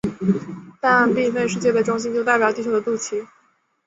[0.79, 3.27] 但并非世界的中心就代表地球的肚脐。